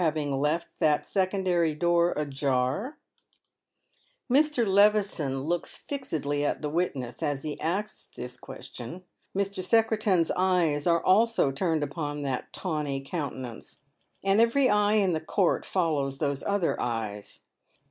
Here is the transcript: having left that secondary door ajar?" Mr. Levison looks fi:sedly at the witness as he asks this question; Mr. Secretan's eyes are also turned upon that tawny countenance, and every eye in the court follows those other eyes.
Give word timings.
having 0.01 0.31
left 0.31 0.79
that 0.79 1.05
secondary 1.05 1.75
door 1.75 2.11
ajar?" 2.13 2.97
Mr. 4.33 4.65
Levison 4.65 5.41
looks 5.41 5.77
fi:sedly 5.77 6.43
at 6.43 6.59
the 6.63 6.69
witness 6.71 7.21
as 7.21 7.43
he 7.43 7.61
asks 7.61 8.07
this 8.15 8.35
question; 8.35 9.03
Mr. 9.37 9.63
Secretan's 9.63 10.31
eyes 10.35 10.87
are 10.87 11.05
also 11.05 11.51
turned 11.51 11.83
upon 11.83 12.23
that 12.23 12.51
tawny 12.51 12.99
countenance, 12.99 13.77
and 14.23 14.41
every 14.41 14.67
eye 14.67 14.93
in 14.93 15.13
the 15.13 15.21
court 15.21 15.67
follows 15.67 16.17
those 16.17 16.41
other 16.47 16.81
eyes. 16.81 17.41